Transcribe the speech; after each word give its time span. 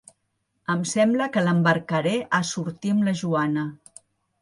Em 0.75 0.81
sembla 0.91 1.27
que 1.35 1.45
l'embarcaré 1.49 2.17
a 2.41 2.43
sortir 2.55 2.97
amb 2.97 3.11
la 3.11 3.17
Joana. 3.25 3.71